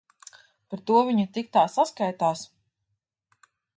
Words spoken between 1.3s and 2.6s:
tik tā saskaitās.